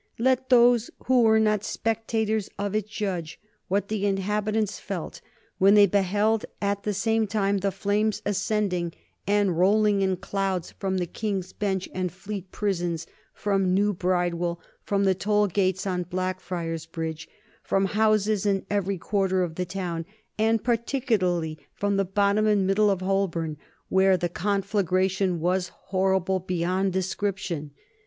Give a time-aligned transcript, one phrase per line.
[0.17, 5.21] Let those who were not spectators of it judge what the inhabitants felt
[5.59, 8.93] when they beheld at the same time the flames ascending
[9.27, 15.03] and rolling in clouds from the King's Bench and Fleet Prisons, from New Bridewell, from
[15.03, 17.29] the toll gates on Blackfriars Bridge,
[17.61, 22.89] from houses in every quarter of the town, and particularly from the bottom and middle
[22.89, 23.55] of Holborn,
[23.87, 27.69] where the conflagration was horrible beyond description.